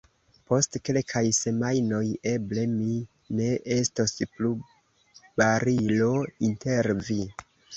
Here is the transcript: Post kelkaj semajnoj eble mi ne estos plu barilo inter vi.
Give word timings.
Post 0.51 0.77
kelkaj 0.87 1.21
semajnoj 1.39 2.01
eble 2.31 2.63
mi 2.73 2.95
ne 3.41 3.51
estos 3.77 4.17
plu 4.35 4.51
barilo 5.43 6.11
inter 6.49 6.95
vi. 7.11 7.21